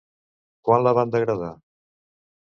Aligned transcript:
Quan 0.69 0.85
la 0.85 0.93
van 0.99 1.11
degradar? 1.15 1.51